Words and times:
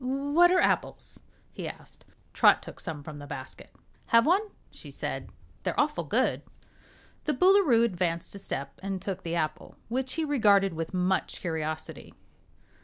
What 0.03 0.49
are 0.51 0.59
apples?" 0.59 1.19
he 1.53 1.67
asked. 1.69 2.05
Trot 2.33 2.63
took 2.63 2.79
some 2.79 3.03
from 3.03 3.19
the 3.19 3.27
basket. 3.27 3.69
"Have 4.07 4.25
one?" 4.25 4.41
she 4.71 4.89
said. 4.89 5.29
"They're 5.61 5.79
awful 5.79 6.05
good." 6.05 6.41
The 7.25 7.35
Boolooroo 7.35 7.83
advanced 7.85 8.33
a 8.33 8.39
step 8.39 8.79
and 8.81 8.99
took 8.99 9.21
the 9.21 9.35
apple, 9.35 9.75
which 9.89 10.13
he 10.13 10.25
regarded 10.25 10.73
with 10.73 10.91
much 10.95 11.39
curiosity. 11.39 12.15